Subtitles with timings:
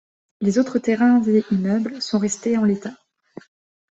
[0.39, 2.95] Les autres terrains et immeubles sont restés en l’état.